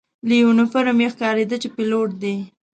له 0.27 0.33
یونیفورم 0.43 0.97
یې 1.03 1.09
ښکارېده 1.13 1.55
چې 1.61 1.67
پیلوټ 1.75 2.09
دی. 2.21 2.35